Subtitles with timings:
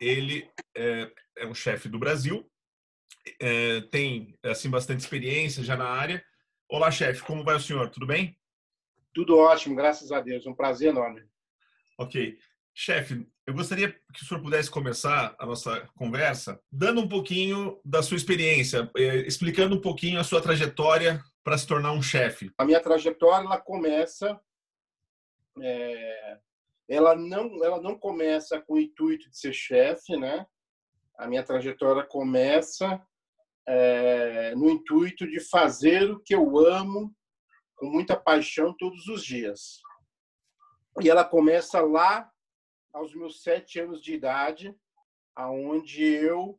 [0.00, 2.48] Ele é, é um chefe do Brasil,
[3.40, 6.24] é, tem assim bastante experiência já na área.
[6.68, 7.88] Olá, chefe, como vai o senhor?
[7.90, 8.38] Tudo bem?
[9.12, 10.46] Tudo ótimo, graças a Deus.
[10.46, 11.22] Um prazer enorme.
[11.98, 12.38] Ok.
[12.74, 18.02] Chefe, eu gostaria que o senhor pudesse começar a nossa conversa dando um pouquinho da
[18.02, 22.52] sua experiência, é, explicando um pouquinho a sua trajetória para se tornar um chefe.
[22.56, 24.38] A minha trajetória ela começa
[25.60, 26.38] é,
[26.88, 30.46] ela não ela não começa com o intuito de ser chefe, né?
[31.18, 33.04] A minha trajetória começa
[33.66, 37.14] é, no intuito de fazer o que eu amo
[37.76, 39.80] com muita paixão todos os dias.
[41.02, 42.30] E ela começa lá
[42.92, 44.74] aos meus sete anos de idade,
[45.36, 46.58] aonde eu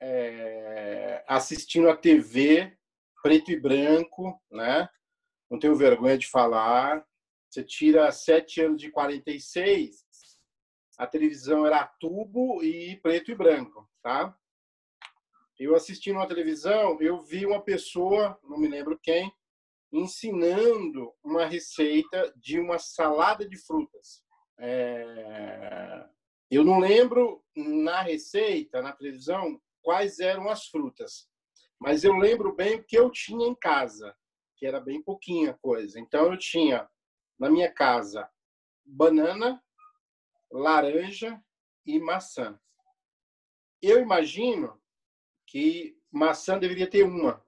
[0.00, 2.76] é, assistindo a TV
[3.22, 4.88] preto e branco, né?
[5.50, 7.06] Não tenho vergonha de falar,
[7.54, 10.04] você tira sete anos de 46,
[10.98, 14.36] a televisão era tubo e preto e branco, tá?
[15.56, 19.32] Eu assistindo a televisão, eu vi uma pessoa, não me lembro quem,
[19.92, 24.24] ensinando uma receita de uma salada de frutas.
[24.58, 26.04] É...
[26.50, 31.28] Eu não lembro na receita, na televisão, quais eram as frutas,
[31.78, 34.12] mas eu lembro bem o que eu tinha em casa,
[34.56, 36.00] que era bem pouquinha coisa.
[36.00, 36.88] Então eu tinha
[37.38, 38.30] na minha casa
[38.84, 39.62] banana,
[40.50, 41.42] laranja
[41.86, 42.58] e maçã.
[43.80, 44.80] Eu imagino
[45.46, 47.44] que maçã deveria ter uma,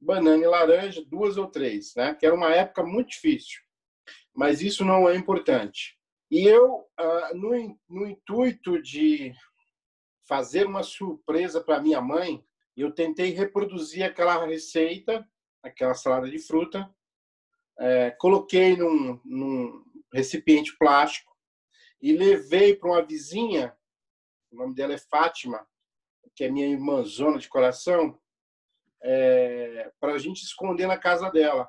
[0.00, 2.14] banana e laranja duas ou três, né?
[2.14, 3.60] Que era uma época muito difícil.
[4.34, 5.98] Mas isso não é importante.
[6.30, 9.34] E eu, ah, no, no intuito de
[10.26, 12.44] fazer uma surpresa para minha mãe,
[12.76, 15.28] eu tentei reproduzir aquela receita,
[15.62, 16.88] aquela salada de fruta,
[17.80, 21.34] é, coloquei num, num, recipiente plástico
[22.02, 23.76] e levei para uma vizinha,
[24.50, 25.66] o nome dela é Fátima,
[26.34, 28.18] que é minha irmãzona de coração,
[29.02, 31.68] é, para a gente esconder na casa dela.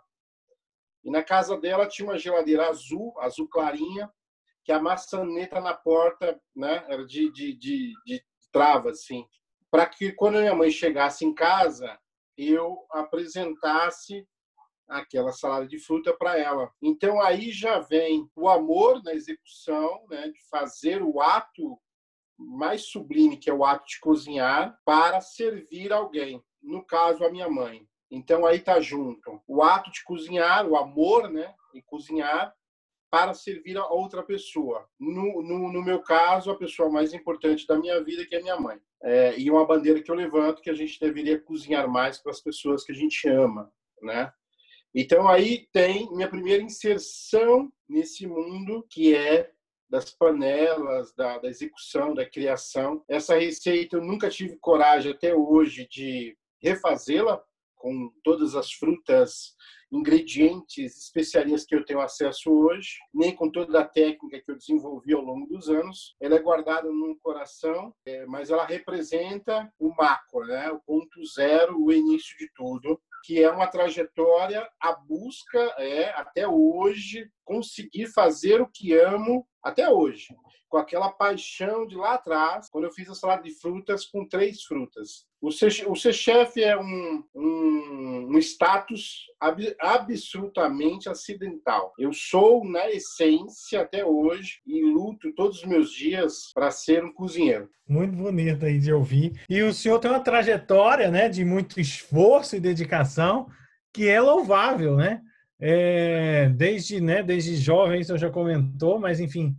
[1.03, 4.11] E na casa dela tinha uma geladeira azul, azul clarinha,
[4.63, 9.27] que a maçaneta na porta né, era de, de, de, de trava, assim,
[9.69, 11.99] para que quando minha mãe chegasse em casa,
[12.37, 14.27] eu apresentasse
[14.91, 16.71] aquela salada de fruta para ela.
[16.81, 21.79] Então aí já vem o amor na execução, né, de fazer o ato
[22.37, 26.43] mais sublime, que é o ato de cozinhar, para servir alguém.
[26.61, 27.87] No caso, a minha mãe.
[28.09, 32.53] Então aí tá junto o ato de cozinhar, o amor, né, em cozinhar
[33.09, 34.87] para servir a outra pessoa.
[34.97, 38.57] No, no, no, meu caso, a pessoa mais importante da minha vida, que é minha
[38.57, 38.79] mãe.
[39.03, 42.39] É, e uma bandeira que eu levanto que a gente deveria cozinhar mais para as
[42.39, 43.69] pessoas que a gente ama,
[44.01, 44.31] né?
[44.93, 49.49] Então aí tem minha primeira inserção nesse mundo que é
[49.89, 53.03] das panelas, da, da, execução, da criação.
[53.09, 57.43] Essa receita eu nunca tive coragem até hoje de refazê-la
[57.75, 59.55] com todas as frutas,
[59.91, 65.13] ingredientes, especiarias que eu tenho acesso hoje, nem com toda a técnica que eu desenvolvi
[65.13, 66.15] ao longo dos anos.
[66.21, 70.71] Ela é guardada num coração, é, mas ela representa o macro, né?
[70.71, 76.47] o ponto zero, o início de tudo que é uma trajetória, a busca é, até
[76.47, 80.35] hoje, conseguir fazer o que amo até hoje,
[80.71, 84.63] com aquela paixão de lá atrás, quando eu fiz a salada de frutas com três
[84.63, 85.25] frutas.
[85.41, 91.93] O ser, o chefe é um, um, um status ab, absolutamente acidental.
[91.99, 97.11] Eu sou, na essência, até hoje, e luto todos os meus dias para ser um
[97.11, 97.69] cozinheiro.
[97.85, 99.33] Muito bonito aí de ouvir.
[99.49, 103.47] E o senhor tem uma trajetória né, de muito esforço e dedicação
[103.93, 105.21] que é louvável, né?
[105.59, 109.55] É, desde, né, desde jovem, o senhor já comentou, mas enfim,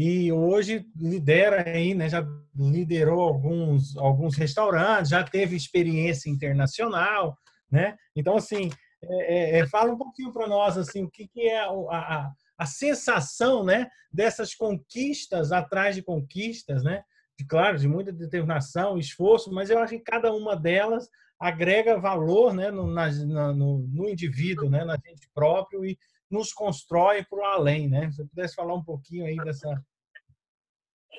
[0.00, 2.24] e hoje lidera aí, né, já
[2.56, 7.36] liderou alguns, alguns restaurantes, já teve experiência internacional,
[7.68, 7.96] né?
[8.14, 8.70] Então, assim,
[9.02, 12.32] é, é, é fala um pouquinho para nós, assim, o que, que é a, a,
[12.58, 17.02] a, sensação, né, dessas conquistas atrás de conquistas, né?
[17.36, 21.08] De, claro, de muita determinação, esforço, mas eu acho que cada uma delas
[21.40, 23.10] agrega valor, né, no, na,
[23.52, 25.98] no, no indivíduo, né, na gente próprio e
[26.30, 28.10] nos constrói para o além, né?
[28.10, 29.82] Se você pudesse falar um pouquinho aí dessa.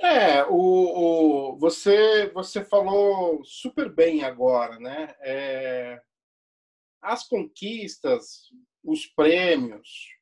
[0.01, 0.53] É, o,
[1.53, 5.15] o, você, você falou super bem agora, né?
[5.19, 6.01] É,
[7.01, 8.50] as conquistas,
[8.83, 10.19] os prêmios,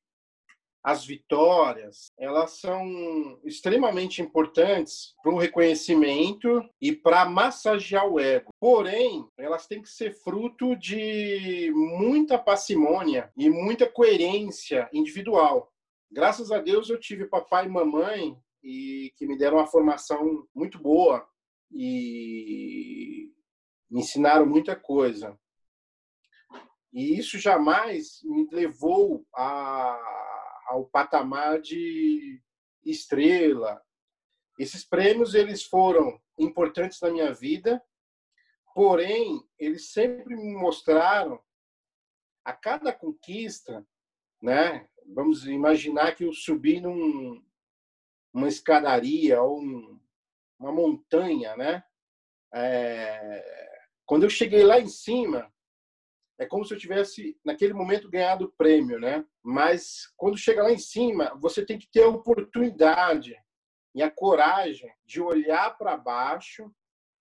[0.87, 8.53] as vitórias, elas são extremamente importantes para o reconhecimento e para massagear o ego.
[8.57, 15.73] Porém, elas têm que ser fruto de muita parcimônia e muita coerência individual.
[16.09, 20.79] Graças a Deus eu tive papai e mamãe e que me deram uma formação muito
[20.79, 21.27] boa
[21.69, 23.29] e
[23.91, 25.37] me ensinaram muita coisa.
[26.93, 30.17] E isso jamais me levou a,
[30.67, 32.41] ao patamar de
[32.85, 33.81] estrela.
[34.59, 37.81] Esses prêmios eles foram importantes na minha vida,
[38.73, 41.41] porém eles sempre me mostraram
[42.43, 43.85] a cada conquista,
[44.41, 44.87] né?
[45.07, 47.43] Vamos imaginar que eu subi num,
[48.33, 49.99] uma escadaria ou um,
[50.59, 51.83] uma montanha, né?
[52.53, 55.51] É, quando eu cheguei lá em cima,
[56.39, 59.25] é como se eu tivesse naquele momento ganhado o prêmio, né?
[59.43, 63.35] Mas quando chega lá em cima, você tem que ter a oportunidade
[63.95, 66.71] e a coragem de olhar para baixo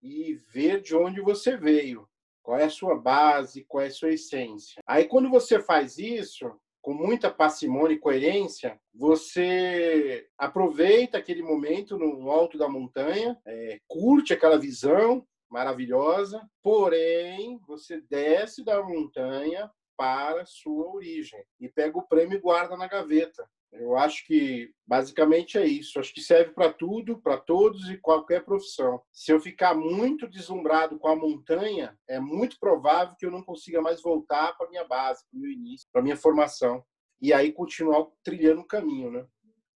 [0.03, 2.07] e ver de onde você veio,
[2.43, 4.83] qual é a sua base, qual é a sua essência.
[4.87, 12.31] Aí quando você faz isso, com muita parcimônia e coerência, você aproveita aquele momento no
[12.31, 20.95] alto da montanha, é, curte aquela visão maravilhosa, porém você desce da montanha para sua
[20.95, 23.49] origem e pega o prêmio e guarda na gaveta.
[23.73, 25.99] Eu acho que basicamente é isso.
[25.99, 29.03] Acho que serve para tudo, para todos e qualquer profissão.
[29.13, 33.83] Se eu ficar muito deslumbrado com a montanha, é muito provável que eu não consiga
[33.83, 36.83] mais voltar para minha base, para o meu início, para minha formação
[37.21, 39.27] e aí continuar trilhando o caminho, né?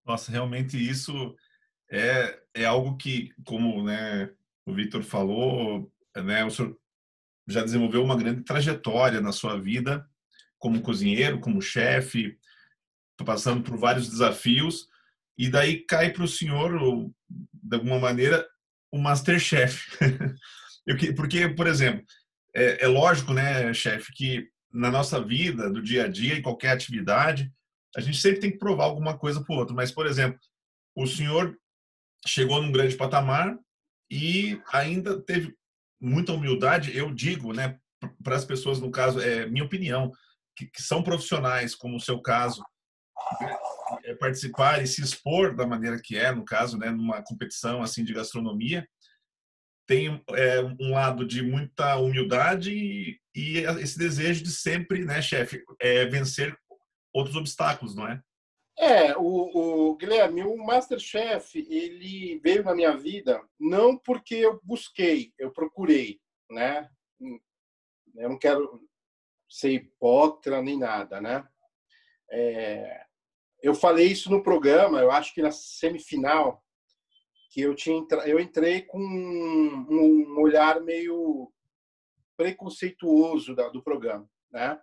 [0.04, 1.34] Nossa, realmente isso
[1.90, 4.32] é, é algo que, como né,
[4.70, 6.76] o Victor falou, né, o senhor
[7.48, 10.06] já desenvolveu uma grande trajetória na sua vida
[10.58, 12.38] como cozinheiro, como chefe,
[13.24, 14.86] passando por vários desafios,
[15.36, 16.78] e daí cai para o senhor,
[17.28, 18.46] de alguma maneira,
[18.92, 19.86] o Masterchef.
[21.16, 22.04] Porque, por exemplo,
[22.54, 26.70] é, é lógico, né, chefe, que na nossa vida, do dia a dia, em qualquer
[26.70, 27.50] atividade,
[27.96, 29.74] a gente sempre tem que provar alguma coisa para o outro.
[29.74, 30.38] Mas, por exemplo,
[30.94, 31.56] o senhor
[32.26, 33.58] chegou num grande patamar
[34.10, 35.54] e ainda teve
[36.00, 37.78] muita humildade, eu digo, né,
[38.22, 40.10] para as pessoas, no caso, é minha opinião,
[40.56, 42.62] que, que são profissionais, como o seu caso,
[44.04, 48.02] é, participar e se expor da maneira que é, no caso, né, numa competição assim
[48.02, 48.88] de gastronomia,
[49.86, 55.62] tem é, um lado de muita humildade e, e, esse desejo de sempre, né, chefe,
[55.80, 56.56] é, vencer
[57.12, 58.20] outros obstáculos, não é?
[58.82, 65.34] É, o, o, Guilherme, o Masterchef, ele veio na minha vida não porque eu busquei,
[65.38, 66.18] eu procurei,
[66.50, 66.88] né?
[68.16, 68.82] Eu não quero
[69.46, 71.46] ser hipócrita nem nada, né?
[72.30, 73.04] É,
[73.62, 76.64] eu falei isso no programa, eu acho que na semifinal,
[77.50, 81.52] que eu tinha eu entrei com um, um olhar meio
[82.34, 84.80] preconceituoso da, do programa, né?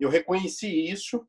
[0.00, 1.28] Eu reconheci isso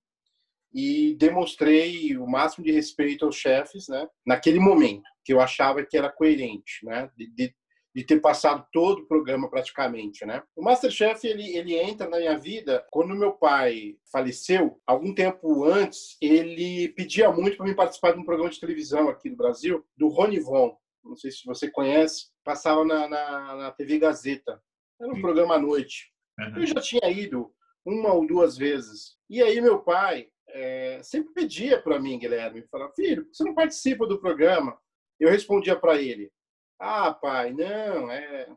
[0.75, 4.05] e demonstrei o máximo de respeito aos chefes, né?
[4.27, 7.09] Naquele momento que eu achava que era coerente, né?
[7.15, 7.55] De, de,
[7.95, 10.43] de ter passado todo o programa praticamente, né?
[10.53, 14.77] O MasterChef ele ele entra na minha vida quando meu pai faleceu.
[14.85, 19.29] Algum tempo antes, ele pedia muito para mim participar de um programa de televisão aqui
[19.29, 20.75] no Brasil do Rony Von.
[21.05, 22.25] Não sei se você conhece.
[22.43, 24.61] Passava na, na, na TV Gazeta.
[25.01, 26.11] Era um programa à noite.
[26.37, 26.57] Uhum.
[26.57, 27.49] Eu já tinha ido
[27.85, 29.15] uma ou duas vezes.
[29.29, 34.07] E aí meu pai é, sempre pedia para mim, Guilherme, falava, filho, você não participa
[34.07, 34.79] do programa?
[35.19, 36.31] Eu respondia para ele,
[36.79, 38.47] ah, pai, não, é.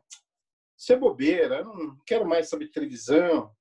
[0.77, 3.53] Isso é bobeira, eu não quero mais saber de televisão.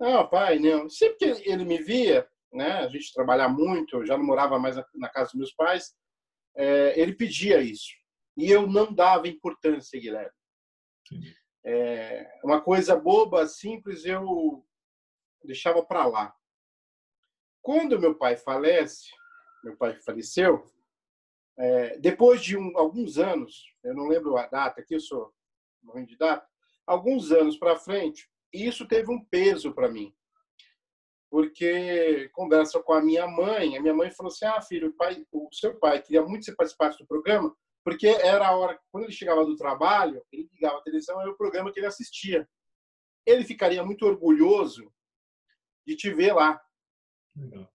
[0.00, 0.88] Não, pai, não.
[0.88, 4.76] Sempre que ele me via, né, a gente trabalhar muito, eu já não morava mais
[4.94, 5.94] na casa dos meus pais,
[6.56, 7.92] é, ele pedia isso.
[8.34, 10.32] E eu não dava importância, Guilherme.
[11.66, 14.64] É, uma coisa boba, simples, eu
[15.44, 16.37] deixava para lá.
[17.68, 19.10] Quando meu pai falece,
[19.62, 20.64] meu pai faleceu,
[21.58, 25.34] é, depois de um, alguns anos, eu não lembro a data, aqui eu sou
[25.82, 26.48] morrendo de data,
[26.86, 30.16] alguns anos para frente, isso teve um peso para mim.
[31.30, 35.22] Porque conversa com a minha mãe, a minha mãe falou assim: "Ah, filho, o pai,
[35.30, 39.04] o seu pai queria muito que você participasse do programa, porque era a hora quando
[39.04, 42.48] ele chegava do trabalho, ele ligava a televisão, era o programa que ele assistia.
[43.26, 44.90] Ele ficaria muito orgulhoso
[45.86, 46.58] de te ver lá.
[47.38, 47.72] Legal.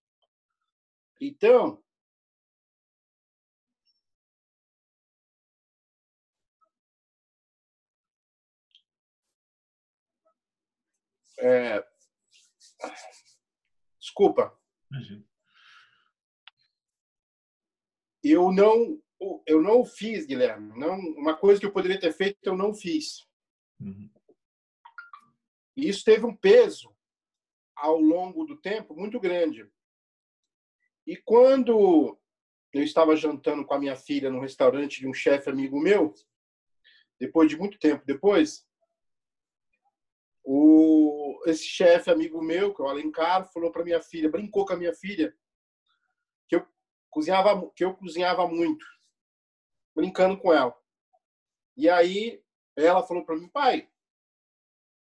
[1.22, 1.84] Então,
[11.44, 11.86] É...
[14.00, 14.58] Desculpa.
[14.90, 15.26] Imagina.
[18.24, 19.02] Eu não,
[19.46, 20.78] eu não fiz, Guilherme.
[20.80, 23.28] Não, uma coisa que eu poderia ter feito, eu não fiz.
[23.82, 24.10] Uhum.
[25.76, 26.93] Isso teve um peso
[27.76, 29.70] ao longo do tempo muito grande.
[31.06, 32.18] E quando
[32.72, 36.14] eu estava jantando com a minha filha no restaurante de um chefe amigo meu,
[37.20, 38.68] depois de muito tempo depois,
[40.44, 44.74] o, esse chefe amigo meu, que é o Alencar, falou para minha filha, brincou com
[44.74, 45.36] a minha filha,
[46.50, 46.68] que eu
[47.10, 48.86] cozinhava, que eu cozinhava muito,
[49.96, 50.76] brincando com ela.
[51.78, 52.44] E aí
[52.76, 53.90] ela falou para mim, pai,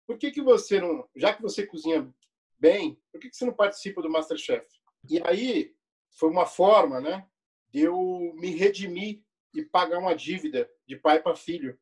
[0.06, 2.12] por que que você não, já que você cozinha
[2.62, 4.64] bem, por que você não participa do MasterChef?
[5.10, 5.74] E aí
[6.16, 7.26] foi uma forma, né,
[7.70, 11.76] de eu me redimir e pagar uma dívida de pai para filho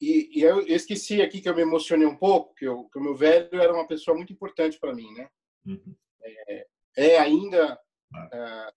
[0.00, 3.02] e, e, eu esqueci aqui que eu me emocionei um pouco, que, eu, que o
[3.02, 5.30] meu velho era uma pessoa muito importante para mim, né?
[5.64, 5.96] Uhum.
[6.22, 6.66] É,
[6.96, 7.80] é, ainda,
[8.14, 8.72] ah.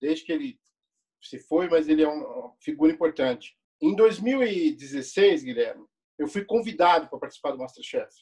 [0.00, 0.58] desde que ele
[1.22, 3.56] se foi, mas ele é uma figura importante.
[3.80, 5.86] Em 2016, Guilherme,
[6.18, 8.12] eu fui convidado para participar do Masterchef.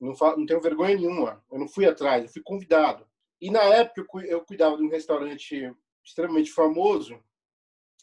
[0.00, 3.06] Não, falo, não tenho vergonha nenhuma, eu não fui atrás, eu fui convidado.
[3.40, 5.72] E na época eu cuidava de um restaurante
[6.04, 7.22] extremamente famoso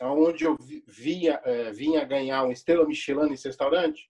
[0.01, 0.57] onde eu
[0.87, 4.09] vinha, é, vinha ganhar uma estrela Michelin nesse restaurante,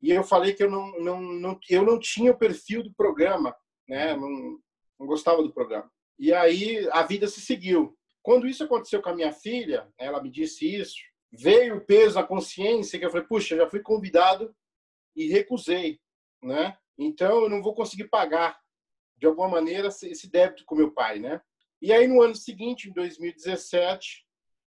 [0.00, 3.54] e eu falei que eu não, não, não, eu não tinha o perfil do programa,
[3.88, 4.16] né?
[4.16, 4.58] não,
[4.98, 5.90] não gostava do programa.
[6.18, 7.96] E aí a vida se seguiu.
[8.20, 10.96] Quando isso aconteceu com a minha filha, ela me disse isso,
[11.30, 14.54] veio o peso, a consciência, que eu falei, puxa, já fui convidado
[15.14, 16.00] e recusei,
[16.42, 16.76] né?
[17.06, 18.58] Então eu não vou conseguir pagar
[19.16, 21.40] de alguma maneira esse débito com meu pai, né?
[21.80, 24.24] E aí no ano seguinte, em 2017,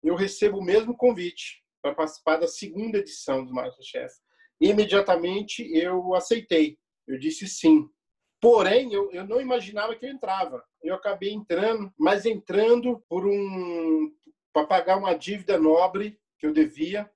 [0.04, 4.14] eu recebo o mesmo convite para participar da segunda edição do Masterchef.
[4.60, 7.90] Imediatamente eu aceitei, eu disse sim.
[8.40, 10.64] Porém, eu, eu não imaginava que eu entrava.
[10.82, 14.12] Eu acabei entrando, mas entrando por um
[14.52, 17.10] para pagar uma dívida nobre que eu devia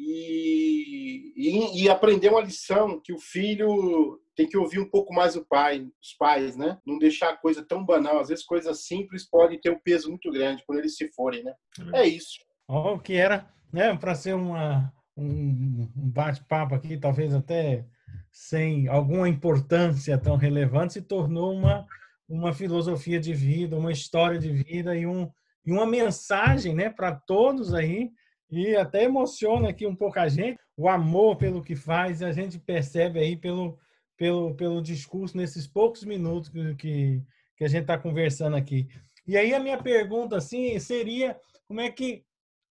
[0.00, 5.34] e, e, e, aprender uma lição que o filho tem que ouvir um pouco mais
[5.34, 6.78] o pai, os pais, né?
[6.86, 8.20] Não deixar a coisa tão banal.
[8.20, 11.52] Às vezes coisas simples podem ter um peso muito grande quando eles se forem, né?
[11.92, 12.38] É, isso.
[12.68, 13.96] O que era, né?
[13.96, 17.84] Para ser uma um bate-papo aqui, talvez até
[18.30, 21.84] sem alguma importância tão relevante, se tornou uma
[22.28, 25.28] uma filosofia de vida, uma história de vida e um
[25.66, 28.10] e uma mensagem, né, para todos aí
[28.50, 32.58] e até emociona aqui um pouco a gente, o amor pelo que faz, a gente
[32.58, 33.78] percebe aí pelo,
[34.16, 37.22] pelo, pelo discurso nesses poucos minutos que, que,
[37.56, 38.88] que a gente está conversando aqui.
[39.26, 42.24] E aí a minha pergunta assim seria como é que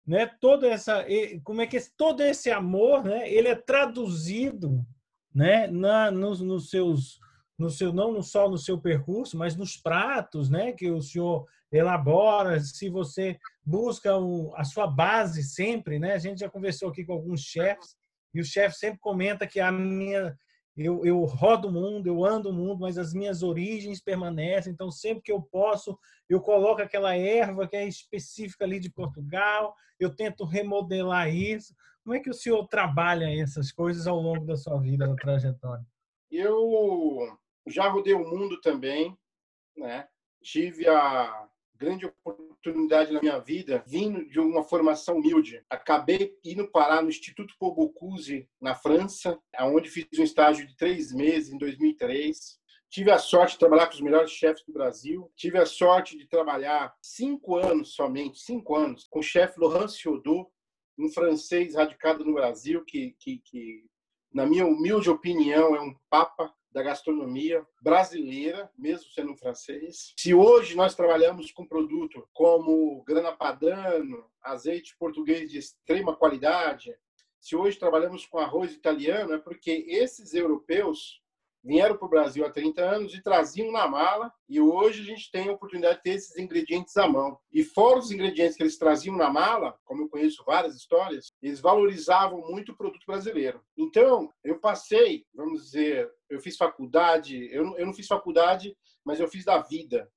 [0.06, 1.04] né, toda essa
[1.42, 4.86] como é que todo esse amor, né, ele é traduzido,
[5.34, 7.18] né, na nos, nos seus
[7.58, 12.60] no seu não só no seu percurso, mas nos pratos, né, que o senhor elabora,
[12.60, 16.14] se você busca o, a sua base sempre, né?
[16.14, 17.96] A gente já conversou aqui com alguns chefs
[18.34, 20.36] e o chefe sempre comenta que a minha
[20.76, 24.72] eu, eu rodo o mundo, eu ando o mundo, mas as minhas origens permanecem.
[24.72, 29.74] Então, sempre que eu posso, eu coloco aquela erva que é específica ali de Portugal,
[29.98, 31.74] eu tento remodelar isso.
[32.04, 35.84] Como é que o senhor trabalha essas coisas ao longo da sua vida, da trajetória?
[36.30, 39.16] Eu já rodei o mundo também,
[39.74, 40.06] né?
[40.42, 45.62] Tive a grande oportunidade na minha vida, vindo de uma formação humilde.
[45.70, 51.52] Acabei indo parar no Instituto Pobocuse, na França, onde fiz um estágio de três meses,
[51.52, 52.58] em 2003.
[52.88, 55.30] Tive a sorte de trabalhar com os melhores chefes do Brasil.
[55.36, 60.48] Tive a sorte de trabalhar cinco anos somente, cinco anos, com o chefe Laurent Ciodot,
[60.98, 63.84] um francês radicado no Brasil, que, que, que,
[64.32, 70.12] na minha humilde opinião, é um papa da gastronomia brasileira, mesmo sendo francês.
[70.18, 76.94] Se hoje nós trabalhamos com produto como grana padano, azeite português de extrema qualidade,
[77.40, 81.22] se hoje trabalhamos com arroz italiano, é porque esses europeus
[81.66, 85.30] vieram para o Brasil há 30 anos e traziam na mala, e hoje a gente
[85.32, 87.36] tem a oportunidade de ter esses ingredientes à mão.
[87.52, 91.60] E fora os ingredientes que eles traziam na mala, como eu conheço várias histórias, eles
[91.60, 93.60] valorizavam muito o produto brasileiro.
[93.76, 99.18] Então, eu passei, vamos dizer, eu fiz faculdade, eu não, eu não fiz faculdade, mas
[99.18, 100.08] eu fiz da vida.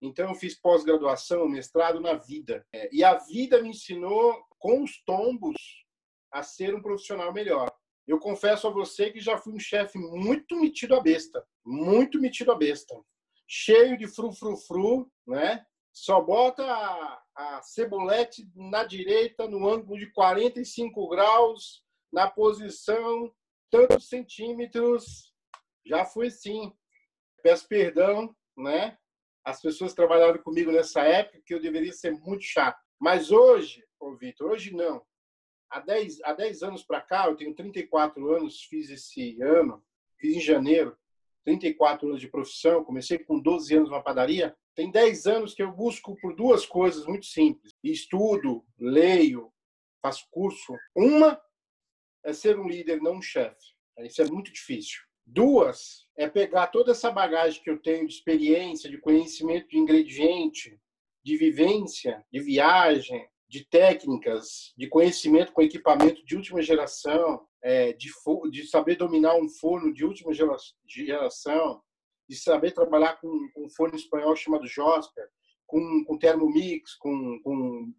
[0.00, 2.66] Então, eu fiz pós-graduação, mestrado na vida.
[2.72, 5.56] É, e a vida me ensinou, com os tombos,
[6.32, 7.70] a ser um profissional melhor.
[8.06, 12.52] Eu confesso a você que já fui um chefe muito metido a besta, muito metido
[12.52, 12.94] a besta,
[13.46, 15.64] cheio de fru-fru-fru, né?
[15.92, 21.82] Só bota a, a cebolete na direita, no ângulo de 45 graus,
[22.12, 23.32] na posição
[23.70, 25.32] tantos centímetros,
[25.84, 26.72] Já fui sim.
[27.42, 28.96] Peço perdão, né?
[29.44, 32.80] As pessoas trabalharam comigo nessa época que eu deveria ser muito chato.
[33.00, 35.04] Mas hoje, ô Vitor, hoje não.
[35.74, 39.84] Há 10, há 10 anos para cá, eu tenho 34 anos, fiz esse ano,
[40.20, 40.96] fiz em janeiro,
[41.44, 44.56] 34 anos de profissão, comecei com 12 anos na padaria.
[44.76, 47.72] Tem 10 anos que eu busco por duas coisas muito simples.
[47.82, 49.52] Estudo, leio,
[50.00, 50.76] faço curso.
[50.94, 51.42] Uma
[52.24, 53.74] é ser um líder, não um chefe.
[53.98, 55.00] Isso é muito difícil.
[55.26, 60.80] Duas é pegar toda essa bagagem que eu tenho de experiência, de conhecimento de ingrediente,
[61.24, 68.10] de vivência, de viagem, de técnicas, de conhecimento com equipamento de última geração, é, de,
[68.50, 71.80] de, saber dominar um forno de última geração,
[72.28, 75.28] de saber trabalhar com, um forno espanhol chamado Josper,
[75.68, 77.94] com, com Thermomix, com, com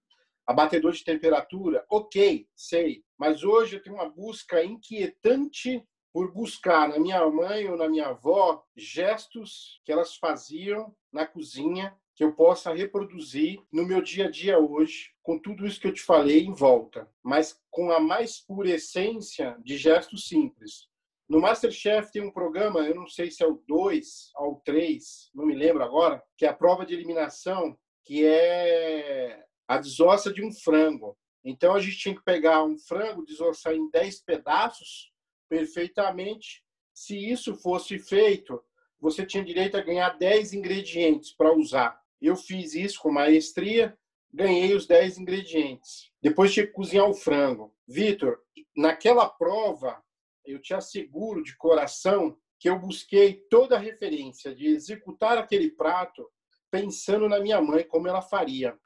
[0.45, 1.85] abatedor de temperatura.
[1.89, 3.05] Ok, sei.
[3.17, 5.81] Mas hoje eu tenho uma busca inquietante
[6.11, 11.97] por buscar na minha mãe ou na minha avó gestos que elas faziam na cozinha
[12.15, 15.93] que eu possa reproduzir no meu dia a dia hoje, com tudo isso que eu
[15.93, 20.87] te falei em volta, mas com a mais pura essência de gestos simples.
[21.27, 25.31] No Masterchef tem um programa, eu não sei se é o 2 ou o 3,
[25.33, 30.43] não me lembro agora, que é a prova de eliminação, que é a desossa de
[30.43, 31.17] um frango.
[31.43, 35.11] Então a gente tinha que pegar um frango, desossar em 10 pedaços
[35.49, 36.63] perfeitamente.
[36.93, 38.63] Se isso fosse feito,
[38.99, 42.04] você tinha direito a ganhar 10 ingredientes para usar.
[42.21, 43.97] Eu fiz isso com maestria,
[44.33, 46.11] ganhei os 10 ingredientes.
[46.21, 47.73] Depois tinha que cozinhar o frango.
[47.87, 48.39] Vitor,
[48.75, 50.01] naquela prova,
[50.45, 56.27] eu te asseguro de coração que eu busquei toda a referência de executar aquele prato
[56.71, 58.77] pensando na minha mãe, como ela faria.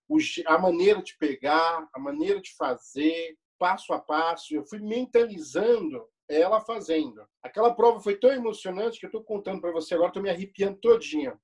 [0.46, 4.54] A maneira de pegar, a maneira de fazer, passo a passo.
[4.54, 7.26] Eu fui mentalizando ela fazendo.
[7.42, 10.78] Aquela prova foi tão emocionante que eu estou contando para você agora, estou me arrepiando
[10.80, 11.40] todinha.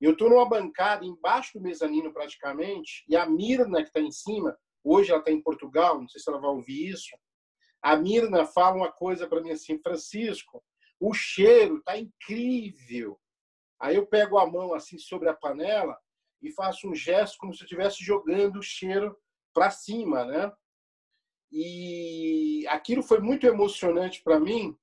[0.00, 4.56] Eu estou numa bancada embaixo do mezanino praticamente, e a Mirna que está em cima,
[4.84, 7.16] hoje ela está em Portugal, não sei se ela vai ouvir isso.
[7.82, 10.62] A Mirna fala uma coisa para mim assim, Francisco,
[11.00, 13.18] o cheiro está incrível.
[13.80, 15.96] Aí eu pego a mão assim sobre a panela
[16.42, 19.16] e faço um gesto como se eu estivesse jogando o cheiro
[19.52, 20.52] para cima, né?
[21.50, 24.76] E aquilo foi muito emocionante para mim.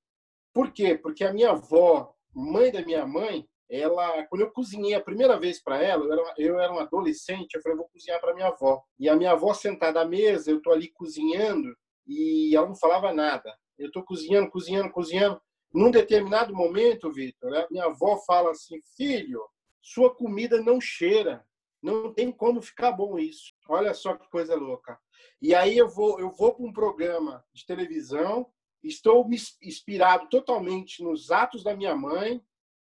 [0.53, 0.97] Por quê?
[0.97, 5.61] Porque a minha avó, mãe da minha mãe, ela, quando eu cozinhei a primeira vez
[5.61, 8.83] para ela, eu era, eu era um adolescente, eu falei, vou cozinhar para minha avó.
[8.99, 11.75] E a minha avó sentada à mesa, eu tô ali cozinhando
[12.07, 13.55] e ela não falava nada.
[13.77, 15.41] Eu tô cozinhando, cozinhando, cozinhando.
[15.73, 19.41] Num determinado momento, Vitor, minha avó fala assim: "Filho,
[19.81, 21.45] sua comida não cheira.
[21.81, 23.53] Não tem como ficar bom isso.
[23.67, 24.97] Olha só que coisa louca".
[25.41, 28.47] E aí eu vou eu vou para um programa de televisão,
[28.83, 29.27] estou
[29.61, 32.41] inspirado totalmente nos atos da minha mãe,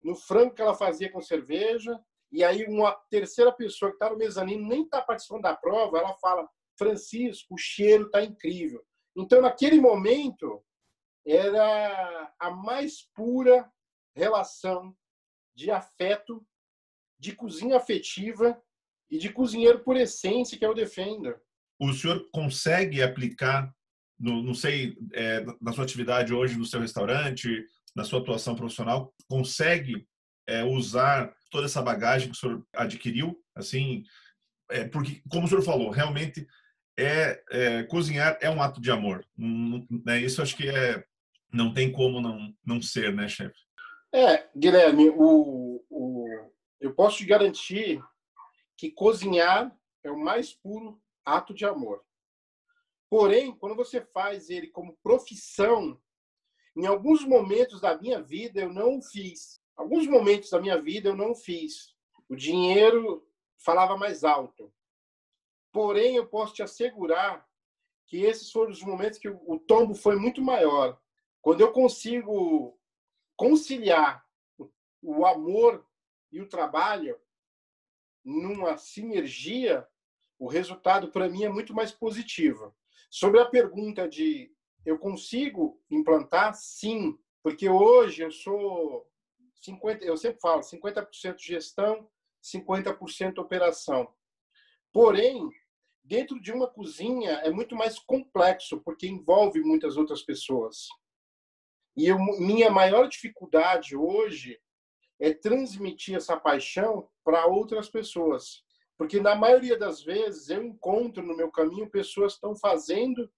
[0.04, 1.98] no frango que ela fazia com cerveja.
[2.30, 6.14] E aí uma terceira pessoa que está no mezanino nem está participando da prova, ela
[6.18, 6.46] fala:
[6.78, 8.84] Francisco, o cheiro está incrível.
[9.16, 10.62] Então, naquele momento,
[11.26, 13.70] era a mais pura
[14.14, 14.94] relação
[15.56, 16.44] de afeto,
[17.18, 18.60] de cozinha afetiva
[19.10, 21.34] e de cozinheiro por essência que eu defendo.
[21.80, 23.72] O senhor consegue aplicar,
[24.18, 27.64] no, não sei, é, na sua atividade hoje no seu restaurante,
[27.94, 30.06] na sua atuação profissional, consegue
[30.46, 34.04] é, usar toda essa bagagem que o senhor adquiriu, assim,
[34.70, 36.46] é, porque, como o senhor falou, realmente
[36.98, 39.26] é, é, cozinhar é um ato de amor.
[39.36, 41.04] Né, isso acho que é,
[41.52, 43.58] não tem como não, não ser, né, chefe?
[44.12, 48.00] É, Guilherme, o, o, eu posso te garantir
[48.76, 52.02] que cozinhar é o mais puro ato de amor.
[53.10, 56.00] Porém, quando você faz ele como profissão,
[56.76, 59.60] em alguns momentos da minha vida eu não fiz.
[59.76, 61.94] Alguns momentos da minha vida eu não fiz.
[62.28, 63.26] O dinheiro
[63.58, 64.72] falava mais alto.
[65.72, 67.46] Porém, eu posso te assegurar
[68.06, 71.00] que esses foram os momentos que o tombo foi muito maior.
[71.40, 72.78] Quando eu consigo
[73.36, 74.24] conciliar
[75.02, 75.86] o amor
[76.30, 77.18] e o trabalho
[78.24, 79.86] numa sinergia,
[80.38, 82.74] o resultado para mim é muito mais positivo.
[83.10, 84.53] Sobre a pergunta de
[84.84, 86.54] eu consigo implantar?
[86.54, 89.06] Sim, porque hoje eu sou
[89.62, 92.08] 50, eu sempre falo, 50% gestão,
[92.42, 94.12] 50% operação.
[94.92, 95.48] Porém,
[96.02, 100.86] dentro de uma cozinha é muito mais complexo, porque envolve muitas outras pessoas.
[101.96, 104.60] E eu, minha maior dificuldade hoje
[105.20, 108.62] é transmitir essa paixão para outras pessoas.
[108.96, 113.30] Porque na maioria das vezes eu encontro no meu caminho pessoas que estão fazendo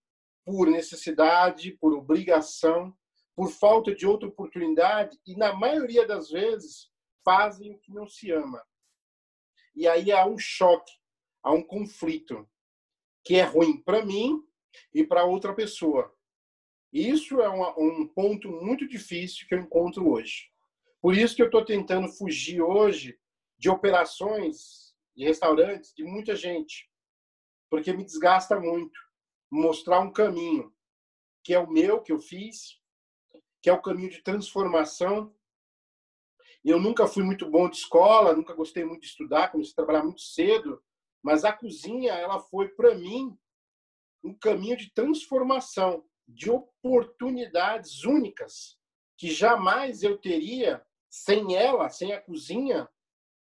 [0.46, 2.96] por necessidade, por obrigação,
[3.34, 6.88] por falta de outra oportunidade e, na maioria das vezes,
[7.24, 8.64] fazem o que não se ama.
[9.74, 10.92] E aí há um choque,
[11.42, 12.48] há um conflito
[13.24, 14.40] que é ruim para mim
[14.94, 16.14] e para outra pessoa.
[16.92, 20.48] Isso é um ponto muito difícil que eu encontro hoje.
[21.02, 23.18] Por isso que eu estou tentando fugir hoje
[23.58, 26.88] de operações de restaurantes de muita gente,
[27.68, 29.05] porque me desgasta muito
[29.50, 30.74] mostrar um caminho
[31.42, 32.80] que é o meu, que eu fiz,
[33.62, 35.34] que é o caminho de transformação.
[36.64, 40.02] Eu nunca fui muito bom de escola, nunca gostei muito de estudar, comecei a trabalhar
[40.02, 40.82] muito cedo,
[41.22, 43.38] mas a cozinha ela foi para mim
[44.24, 48.76] um caminho de transformação, de oportunidades únicas
[49.16, 52.88] que jamais eu teria sem ela, sem a cozinha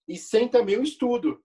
[0.08, 1.44] e sem também o estudo,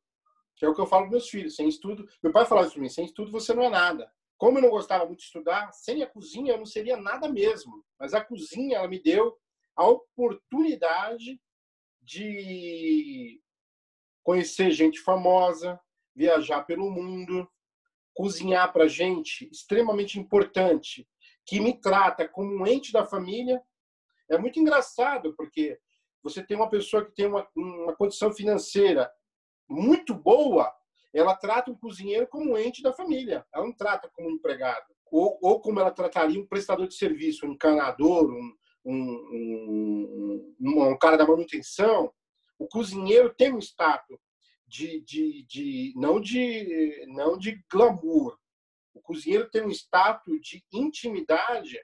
[0.56, 1.56] que é o que eu falo para meus filhos.
[1.56, 4.12] Sem estudo, meu pai falava isso para mim: sem estudo você não é nada.
[4.38, 7.84] Como eu não gostava muito de estudar, sem a cozinha eu não seria nada mesmo.
[7.98, 9.36] Mas a cozinha ela me deu
[9.76, 11.40] a oportunidade
[12.00, 13.40] de
[14.22, 15.78] conhecer gente famosa,
[16.14, 17.50] viajar pelo mundo,
[18.14, 21.08] cozinhar para gente extremamente importante,
[21.46, 23.62] que me trata como um ente da família.
[24.30, 25.78] É muito engraçado, porque
[26.22, 29.10] você tem uma pessoa que tem uma, uma condição financeira
[29.68, 30.72] muito boa,
[31.12, 33.44] ela trata o cozinheiro como um ente da família.
[33.52, 34.86] Ela não trata como um empregado.
[35.10, 40.98] Ou, ou como ela trataria um prestador de serviço, um encanador, um, um, um, um,
[40.98, 42.12] cara da manutenção.
[42.58, 44.18] O cozinheiro tem um status
[44.66, 48.38] de, de, de, não de não de glamour.
[48.92, 51.80] O cozinheiro tem um status de intimidade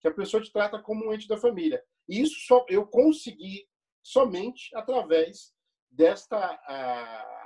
[0.00, 1.82] que a pessoa te trata como um ente da família.
[2.08, 3.66] E isso só eu consegui
[4.02, 5.54] somente através
[5.90, 7.45] desta uh,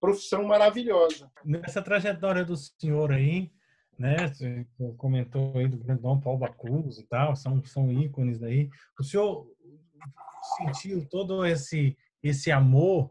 [0.00, 1.30] profissão maravilhosa.
[1.44, 3.50] Nessa trajetória do senhor aí,
[3.98, 8.70] né, você comentou aí do grandão Paulo Bacus e tal, são, são ícones aí.
[8.98, 9.46] O senhor
[10.56, 13.10] sentiu todo esse esse amor,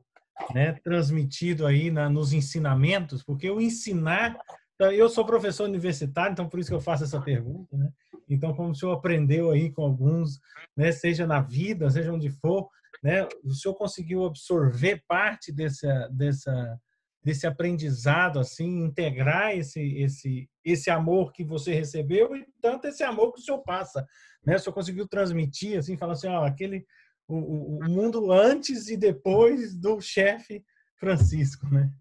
[0.53, 4.37] né, transmitido aí na, nos ensinamentos, porque o ensinar,
[4.79, 7.89] eu sou professor universitário, então por isso que eu faço essa pergunta, né?
[8.29, 10.39] Então, como o senhor aprendeu aí com alguns,
[10.75, 12.69] né, seja na vida, seja onde for,
[13.03, 16.79] né, o senhor conseguiu absorver parte dessa, dessa,
[17.23, 23.33] desse aprendizado, assim, integrar esse, esse, esse amor que você recebeu e tanto esse amor
[23.33, 24.05] que o senhor passa,
[24.45, 24.55] né?
[24.55, 26.85] O senhor conseguiu transmitir, assim, falar assim, ó, aquele
[27.27, 30.63] o, o mundo antes e depois do chefe
[30.95, 31.91] Francisco, né?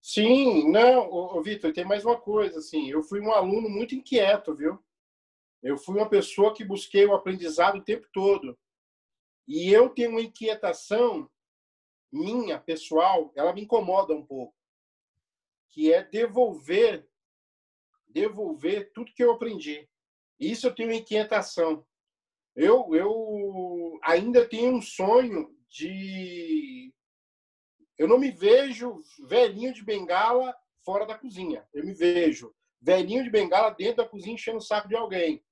[0.00, 4.54] Sim, não, ô, Vitor, tem mais uma coisa, assim, eu fui um aluno muito inquieto,
[4.54, 4.78] viu?
[5.62, 8.58] Eu fui uma pessoa que busquei o aprendizado o tempo todo.
[9.46, 11.30] E eu tenho uma inquietação
[12.12, 14.54] minha, pessoal, ela me incomoda um pouco,
[15.70, 17.08] que é devolver
[18.06, 19.88] devolver tudo que eu aprendi.
[20.38, 21.84] Isso eu tenho uma inquietação.
[22.54, 26.94] Eu, eu ainda tenho um sonho de.
[27.98, 31.68] Eu não me vejo velhinho de bengala fora da cozinha.
[31.74, 35.44] Eu me vejo velhinho de bengala dentro da cozinha enchendo o saco de alguém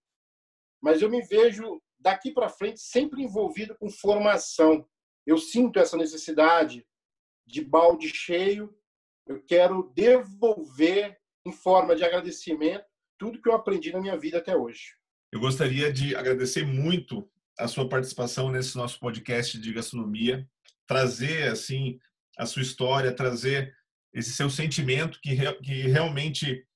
[0.83, 4.87] mas eu me vejo daqui para frente sempre envolvido com formação.
[5.27, 6.87] Eu sinto essa necessidade
[7.47, 8.75] de balde cheio.
[9.27, 12.85] Eu quero devolver em forma de agradecimento
[13.19, 14.97] tudo que eu aprendi na minha vida até hoje.
[15.31, 20.49] Eu gostaria de agradecer muito a sua participação nesse nosso podcast de gastronomia,
[20.87, 21.99] trazer assim
[22.37, 23.73] a sua história, trazer
[24.13, 26.67] esse seu sentimento que, que realmente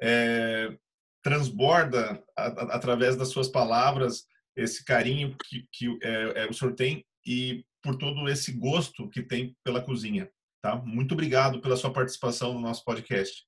[0.00, 0.76] é,
[1.22, 6.74] transborda a, a, através das suas palavras esse carinho que, que é, é, o senhor
[6.74, 10.30] tem e por todo esse gosto que tem pela cozinha.
[10.62, 10.76] Tá?
[10.76, 13.44] Muito obrigado pela sua participação no nosso podcast.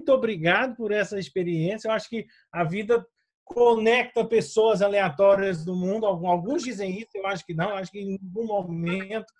[0.00, 1.88] Muito obrigado por essa experiência.
[1.88, 3.04] Eu acho que a vida
[3.44, 6.06] conecta pessoas aleatórias do mundo.
[6.06, 7.70] Alguns dizem isso, eu acho que não.
[7.70, 9.32] Eu acho que em algum momento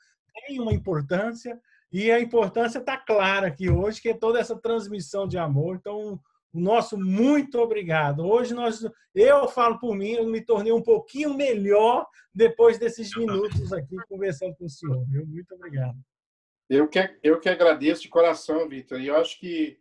[0.46, 1.58] tem uma importância
[1.90, 5.76] e a importância está clara aqui hoje, que é toda essa transmissão de amor.
[5.76, 6.20] Então,
[6.60, 8.24] nosso muito obrigado.
[8.24, 13.72] Hoje nós, eu falo por mim, eu me tornei um pouquinho melhor depois desses minutos
[13.72, 15.04] aqui conversando com o senhor.
[15.08, 15.96] Muito obrigado.
[16.68, 19.00] Eu que, eu que agradeço de coração, Vitor.
[19.00, 19.78] E eu acho que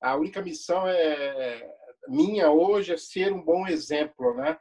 [0.00, 1.70] a única missão é
[2.08, 4.58] minha hoje é ser um bom exemplo, né?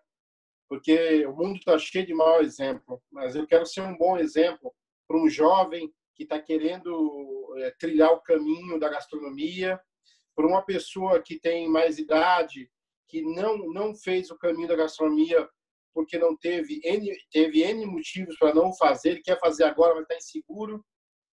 [0.70, 4.74] Porque o mundo está cheio de mau exemplo, mas eu quero ser um bom exemplo
[5.08, 9.80] para um jovem que está querendo é, trilhar o caminho da gastronomia
[10.36, 12.70] por uma pessoa que tem mais idade,
[13.08, 15.48] que não não fez o caminho da gastronomia
[15.94, 20.04] porque não teve N, teve N motivos para não fazer, ele quer fazer agora, mas
[20.04, 20.84] está inseguro.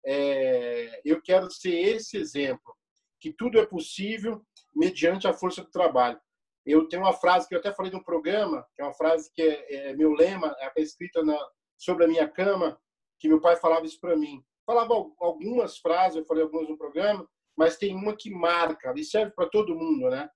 [0.05, 2.75] É, eu quero ser esse exemplo,
[3.19, 4.41] que tudo é possível
[4.75, 6.19] mediante a força do trabalho.
[6.65, 9.41] Eu tenho uma frase que eu até falei no programa, que é uma frase que
[9.41, 11.37] é, é meu lema, é escrita na,
[11.77, 12.79] sobre a minha cama,
[13.19, 14.43] que meu pai falava isso para mim.
[14.65, 19.31] Falava algumas frases, eu falei algumas no programa, mas tem uma que marca, e serve
[19.35, 20.29] para todo mundo, né?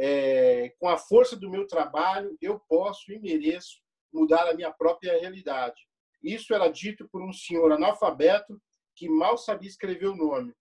[0.00, 3.80] É, com a força do meu trabalho, eu posso e mereço
[4.12, 5.80] mudar a minha própria realidade.
[6.22, 8.60] Isso era dito por um senhor analfabeto
[8.94, 10.52] que mal sabia escrever o nome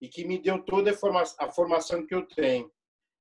[0.00, 0.90] e que me deu toda
[1.38, 2.70] a formação que eu tenho.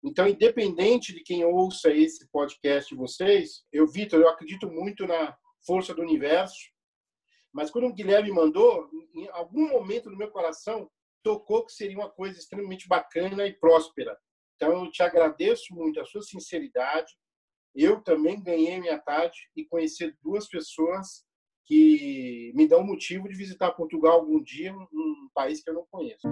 [0.04, 5.36] Então, independente de quem ouça esse podcast de vocês, eu, Vitor, eu acredito muito na
[5.66, 6.60] força do universo,
[7.54, 10.90] mas quando o Guilherme mandou, em algum momento no meu coração,
[11.24, 14.18] tocou que seria uma coisa extremamente bacana e próspera.
[14.56, 17.14] Então, eu te agradeço muito a sua sinceridade.
[17.74, 21.26] Eu também ganhei minha tarde e conhecer duas pessoas
[21.66, 26.28] que me dão motivo de visitar Portugal algum dia, um país que eu não conheço.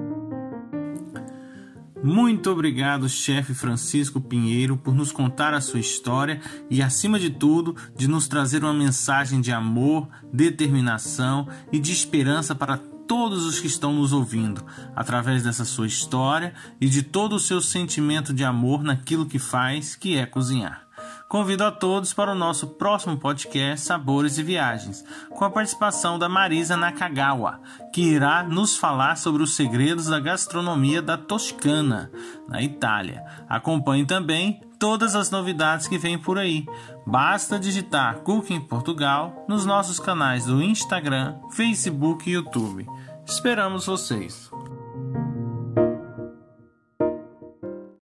[2.04, 7.76] Muito obrigado, chefe Francisco Pinheiro, por nos contar a sua história e, acima de tudo,
[7.96, 13.68] de nos trazer uma mensagem de amor, determinação e de esperança para todos os que
[13.68, 18.84] estão nos ouvindo, através dessa sua história e de todo o seu sentimento de amor
[18.84, 20.88] naquilo que faz, que é cozinhar.
[21.32, 26.28] Convido a todos para o nosso próximo podcast Sabores e Viagens, com a participação da
[26.28, 27.62] Marisa Nakagawa,
[27.94, 32.12] que irá nos falar sobre os segredos da gastronomia da Toscana,
[32.50, 33.24] na Itália.
[33.48, 36.66] Acompanhe também todas as novidades que vêm por aí.
[37.06, 42.86] Basta digitar Cooking Portugal nos nossos canais do Instagram, Facebook e YouTube.
[43.26, 44.51] Esperamos vocês!